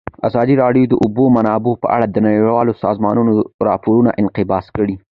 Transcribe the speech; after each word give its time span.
ازادي 0.27 0.55
راډیو 0.63 0.85
د 0.87 0.89
د 0.91 0.93
اوبو 1.03 1.23
منابع 1.37 1.73
په 1.83 1.87
اړه 1.95 2.05
د 2.09 2.17
نړیوالو 2.27 2.77
سازمانونو 2.83 3.33
راپورونه 3.67 4.09
اقتباس 4.21 4.65
کړي. 4.75 4.95